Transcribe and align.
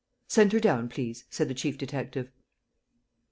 "Send 0.27 0.51
her 0.53 0.59
down, 0.59 0.89
please," 0.89 1.25
said 1.29 1.47
the 1.47 1.53
chief 1.53 1.77
detective. 1.77 2.31